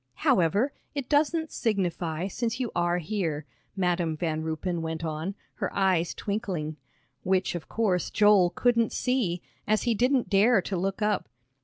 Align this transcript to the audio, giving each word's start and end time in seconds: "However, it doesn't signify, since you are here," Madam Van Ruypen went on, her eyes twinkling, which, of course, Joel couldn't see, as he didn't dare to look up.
"However, 0.25 0.73
it 0.95 1.07
doesn't 1.09 1.51
signify, 1.51 2.27
since 2.27 2.59
you 2.59 2.71
are 2.75 2.97
here," 2.97 3.45
Madam 3.75 4.17
Van 4.17 4.41
Ruypen 4.41 4.81
went 4.81 5.05
on, 5.05 5.35
her 5.57 5.71
eyes 5.75 6.15
twinkling, 6.15 6.77
which, 7.21 7.53
of 7.53 7.69
course, 7.69 8.09
Joel 8.09 8.49
couldn't 8.49 8.91
see, 8.91 9.43
as 9.67 9.83
he 9.83 9.93
didn't 9.93 10.27
dare 10.27 10.59
to 10.59 10.75
look 10.75 11.03
up. 11.03 11.29